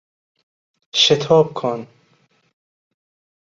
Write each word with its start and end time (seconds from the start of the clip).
شتاب 0.93 1.53
کن! 1.53 1.87